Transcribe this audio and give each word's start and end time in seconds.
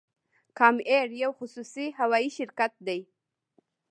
کام 0.57 0.75
ایر 0.89 1.09
یو 1.21 1.31
خصوصي 1.39 1.85
هوایی 1.99 2.29
شرکت 2.37 2.73
دی 2.87 2.99